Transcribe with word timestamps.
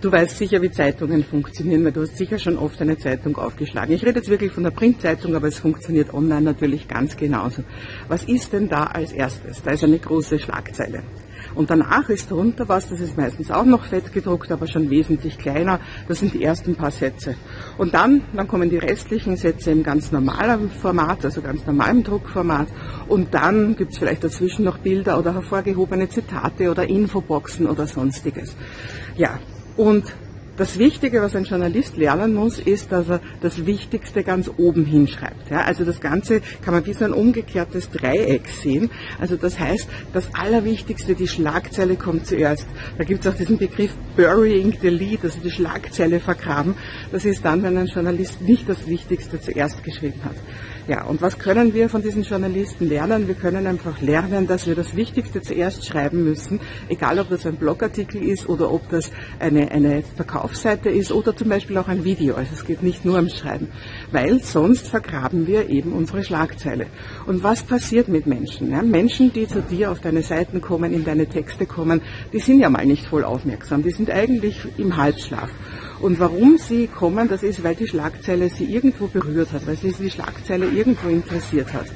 Du 0.00 0.10
weißt 0.10 0.38
sicher, 0.38 0.62
wie 0.62 0.70
Zeitungen 0.70 1.22
funktionieren, 1.22 1.84
weil 1.84 1.92
du 1.92 2.00
hast 2.00 2.16
sicher 2.16 2.38
schon 2.38 2.56
oft 2.56 2.80
eine 2.80 2.96
Zeitung 2.96 3.36
aufgeschlagen. 3.36 3.94
Ich 3.94 4.02
rede 4.02 4.20
jetzt 4.20 4.30
wirklich 4.30 4.50
von 4.50 4.62
der 4.62 4.70
Printzeitung, 4.70 5.36
aber 5.36 5.48
es 5.48 5.58
funktioniert 5.58 6.14
online 6.14 6.40
natürlich 6.40 6.88
ganz 6.88 7.18
genauso. 7.18 7.64
Was 8.08 8.24
ist 8.24 8.54
denn 8.54 8.70
da 8.70 8.84
als 8.84 9.12
erstes? 9.12 9.62
Da 9.62 9.72
ist 9.72 9.84
eine 9.84 9.98
große 9.98 10.38
Schlagzeile. 10.38 11.02
Und 11.54 11.68
danach 11.68 12.08
ist 12.08 12.30
drunter 12.30 12.66
was, 12.66 12.88
das 12.88 13.00
ist 13.00 13.18
meistens 13.18 13.50
auch 13.50 13.66
noch 13.66 13.84
fett 13.84 14.10
gedruckt, 14.10 14.50
aber 14.50 14.66
schon 14.68 14.88
wesentlich 14.88 15.36
kleiner. 15.36 15.80
Das 16.08 16.20
sind 16.20 16.32
die 16.32 16.42
ersten 16.42 16.76
paar 16.76 16.92
Sätze. 16.92 17.34
Und 17.76 17.92
dann, 17.92 18.22
dann 18.32 18.48
kommen 18.48 18.70
die 18.70 18.78
restlichen 18.78 19.36
Sätze 19.36 19.70
im 19.70 19.82
ganz 19.82 20.12
normalen 20.12 20.70
Format, 20.70 21.26
also 21.26 21.42
ganz 21.42 21.66
normalem 21.66 22.04
Druckformat. 22.04 22.68
Und 23.06 23.34
dann 23.34 23.76
gibt's 23.76 23.98
vielleicht 23.98 24.24
dazwischen 24.24 24.64
noch 24.64 24.78
Bilder 24.78 25.18
oder 25.18 25.34
hervorgehobene 25.34 26.08
Zitate 26.08 26.70
oder 26.70 26.88
Infoboxen 26.88 27.66
oder 27.66 27.86
sonstiges. 27.86 28.56
Ja, 29.16 29.38
und 29.76 30.04
das 30.60 30.78
Wichtige, 30.78 31.22
was 31.22 31.34
ein 31.34 31.44
Journalist 31.44 31.96
lernen 31.96 32.34
muss, 32.34 32.58
ist, 32.58 32.92
dass 32.92 33.08
er 33.08 33.22
das 33.40 33.64
Wichtigste 33.64 34.22
ganz 34.22 34.50
oben 34.58 34.84
hinschreibt. 34.84 35.50
Ja, 35.50 35.62
also 35.62 35.86
das 35.86 36.02
Ganze 36.02 36.42
kann 36.62 36.74
man 36.74 36.84
wie 36.84 36.92
so 36.92 37.06
ein 37.06 37.14
umgekehrtes 37.14 37.88
Dreieck 37.88 38.46
sehen. 38.46 38.90
Also 39.18 39.36
das 39.36 39.58
heißt, 39.58 39.88
das 40.12 40.34
Allerwichtigste, 40.34 41.14
die 41.14 41.28
Schlagzeile 41.28 41.96
kommt 41.96 42.26
zuerst. 42.26 42.66
Da 42.98 43.04
gibt 43.04 43.24
es 43.24 43.32
auch 43.32 43.36
diesen 43.38 43.56
Begriff 43.56 43.94
Burying 44.16 44.76
the 44.82 44.90
Lead, 44.90 45.24
also 45.24 45.40
die 45.40 45.50
Schlagzeile 45.50 46.20
vergraben. 46.20 46.74
Das 47.10 47.24
ist 47.24 47.42
dann, 47.42 47.62
wenn 47.62 47.78
ein 47.78 47.86
Journalist 47.86 48.42
nicht 48.42 48.68
das 48.68 48.86
Wichtigste 48.86 49.40
zuerst 49.40 49.82
geschrieben 49.82 50.20
hat. 50.24 50.36
Ja, 50.90 51.04
und 51.04 51.22
was 51.22 51.38
können 51.38 51.72
wir 51.72 51.88
von 51.88 52.02
diesen 52.02 52.24
Journalisten 52.24 52.88
lernen? 52.88 53.28
Wir 53.28 53.36
können 53.36 53.66
einfach 53.68 54.00
lernen, 54.00 54.48
dass 54.48 54.66
wir 54.66 54.74
das 54.74 54.96
Wichtigste 54.96 55.40
zuerst 55.40 55.86
schreiben 55.86 56.24
müssen, 56.24 56.58
egal 56.88 57.20
ob 57.20 57.28
das 57.28 57.46
ein 57.46 57.56
Blogartikel 57.56 58.20
ist 58.20 58.48
oder 58.48 58.72
ob 58.72 58.88
das 58.88 59.12
eine, 59.38 59.70
eine 59.70 60.02
Verkaufsseite 60.50 60.90
ist 60.90 61.12
oder 61.12 61.36
zum 61.36 61.48
Beispiel 61.48 61.78
auch 61.78 61.86
ein 61.86 62.04
Video. 62.04 62.34
Also 62.34 62.50
es 62.54 62.64
geht 62.64 62.82
nicht 62.82 63.04
nur 63.04 63.16
ums 63.16 63.36
Schreiben, 63.36 63.68
weil 64.10 64.42
sonst 64.42 64.88
vergraben 64.88 65.46
wir 65.46 65.68
eben 65.68 65.92
unsere 65.92 66.24
Schlagzeile. 66.24 66.86
Und 67.26 67.44
was 67.44 67.62
passiert 67.62 68.08
mit 68.08 68.26
Menschen? 68.26 68.72
Ja, 68.72 68.82
Menschen, 68.82 69.32
die 69.32 69.46
zu 69.46 69.62
dir 69.62 69.92
auf 69.92 70.00
deine 70.00 70.22
Seiten 70.22 70.60
kommen, 70.60 70.92
in 70.92 71.04
deine 71.04 71.26
Texte 71.26 71.66
kommen, 71.66 72.00
die 72.32 72.40
sind 72.40 72.58
ja 72.58 72.68
mal 72.68 72.84
nicht 72.84 73.06
voll 73.06 73.24
aufmerksam, 73.24 73.82
die 73.82 73.92
sind 73.92 74.10
eigentlich 74.10 74.56
im 74.76 74.96
Halbschlaf. 74.96 75.50
Und 76.00 76.18
warum 76.18 76.58
sie 76.58 76.88
kommen, 76.88 77.28
das 77.28 77.42
ist, 77.42 77.62
weil 77.62 77.76
die 77.76 77.86
Schlagzeile 77.86 78.48
sie 78.48 78.64
irgendwo 78.64 79.06
berührt 79.06 79.52
hat, 79.52 79.66
weil 79.66 79.76
sie 79.76 79.92
die 79.92 80.10
Schlagzeile 80.10 80.66
irgendwo 80.66 81.08
interessiert 81.08 81.72
hat. 81.72 81.86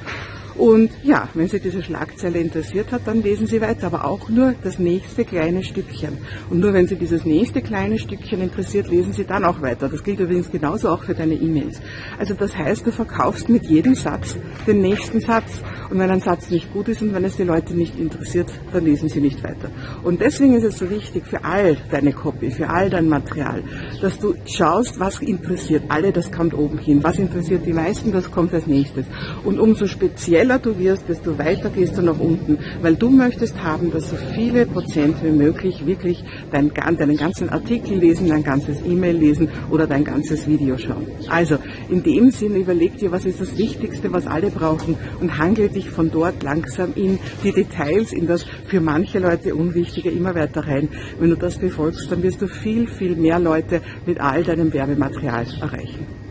Und 0.57 0.91
ja, 1.03 1.27
wenn 1.33 1.47
Sie 1.47 1.59
diese 1.59 1.83
Schlagzeile 1.83 2.39
interessiert 2.39 2.91
hat, 2.91 3.01
dann 3.05 3.21
lesen 3.21 3.45
Sie 3.45 3.59
weiter, 3.59 3.87
aber 3.87 4.05
auch 4.05 4.29
nur 4.29 4.55
das 4.63 4.79
nächste 4.79 5.25
kleine 5.25 5.63
Stückchen. 5.63 6.17
Und 6.49 6.59
nur 6.59 6.73
wenn 6.73 6.87
Sie 6.87 6.95
dieses 6.95 7.25
nächste 7.25 7.61
kleine 7.61 7.99
Stückchen 7.99 8.41
interessiert, 8.41 8.87
lesen 8.87 9.11
Sie 9.11 9.25
dann 9.25 9.43
auch 9.43 9.61
weiter. 9.61 9.89
Das 9.89 10.03
gilt 10.03 10.19
übrigens 10.19 10.49
genauso 10.49 10.89
auch 10.89 11.03
für 11.03 11.13
deine 11.13 11.33
E-Mails. 11.33 11.81
Also 12.17 12.33
das 12.33 12.55
heißt, 12.55 12.87
du 12.87 12.91
verkaufst 12.91 13.49
mit 13.49 13.65
jedem 13.65 13.95
Satz 13.95 14.37
den 14.65 14.81
nächsten 14.81 15.19
Satz. 15.19 15.61
Und 15.89 15.99
wenn 15.99 16.09
ein 16.09 16.21
Satz 16.21 16.49
nicht 16.49 16.71
gut 16.73 16.87
ist 16.87 17.01
und 17.01 17.13
wenn 17.13 17.25
es 17.25 17.35
die 17.35 17.43
Leute 17.43 17.73
nicht 17.73 17.99
interessiert, 17.99 18.49
dann 18.71 18.85
lesen 18.85 19.09
sie 19.09 19.21
nicht 19.21 19.43
weiter. 19.43 19.69
Und 20.03 20.21
deswegen 20.21 20.55
ist 20.55 20.63
es 20.63 20.77
so 20.77 20.89
wichtig 20.89 21.25
für 21.25 21.43
all 21.43 21.77
deine 21.91 22.13
Copy, 22.13 22.49
für 22.49 22.69
all 22.69 22.89
dein 22.89 23.07
Material, 23.07 23.61
dass 24.01 24.19
du 24.19 24.35
schaust, 24.45 24.99
was 24.99 25.21
interessiert 25.21 25.83
alle, 25.89 26.11
das 26.11 26.31
kommt 26.31 26.53
oben 26.53 26.77
hin. 26.77 27.03
Was 27.03 27.19
interessiert 27.19 27.65
die 27.65 27.73
meisten, 27.73 28.11
das 28.11 28.31
kommt 28.31 28.53
als 28.53 28.67
nächstes. 28.67 29.05
Und 29.43 29.59
umso 29.59 29.87
speziell 29.87 30.44
schneller 30.45 30.59
du 30.59 30.77
wirst, 30.77 31.09
desto 31.09 31.37
weiter 31.39 31.69
gehst 31.71 31.97
du 31.97 32.03
nach 32.03 32.19
unten, 32.19 32.59
weil 32.81 32.95
du 32.95 33.09
möchtest 33.09 33.63
haben, 33.63 33.91
dass 33.91 34.09
so 34.09 34.15
viele 34.35 34.67
Prozent 34.67 35.15
wie 35.23 35.31
möglich 35.31 35.87
wirklich 35.87 36.23
dein, 36.51 36.71
deinen 36.71 37.17
ganzen 37.17 37.49
Artikel 37.49 37.97
lesen, 37.97 38.29
dein 38.29 38.43
ganzes 38.43 38.81
E-Mail 38.85 39.17
lesen 39.17 39.49
oder 39.71 39.87
dein 39.87 40.03
ganzes 40.03 40.47
Video 40.47 40.77
schauen. 40.77 41.07
Also 41.29 41.57
in 41.89 42.03
dem 42.03 42.29
Sinne 42.29 42.59
überleg 42.59 42.97
dir, 42.99 43.11
was 43.11 43.25
ist 43.25 43.41
das 43.41 43.57
Wichtigste, 43.57 44.13
was 44.13 44.27
alle 44.27 44.51
brauchen 44.51 44.95
und 45.19 45.37
handle 45.39 45.69
dich 45.69 45.89
von 45.89 46.11
dort 46.11 46.43
langsam 46.43 46.93
in 46.95 47.17
die 47.43 47.51
Details, 47.51 48.13
in 48.13 48.27
das 48.27 48.45
für 48.67 48.81
manche 48.81 49.17
Leute 49.17 49.55
Unwichtige 49.55 50.11
immer 50.11 50.35
weiter 50.35 50.67
rein. 50.67 50.89
Wenn 51.19 51.31
du 51.31 51.37
das 51.37 51.57
befolgst, 51.57 52.11
dann 52.11 52.21
wirst 52.21 52.41
du 52.41 52.47
viel, 52.47 52.87
viel 52.87 53.15
mehr 53.15 53.39
Leute 53.39 53.81
mit 54.05 54.19
all 54.19 54.43
deinem 54.43 54.71
Werbematerial 54.71 55.47
erreichen. 55.59 56.24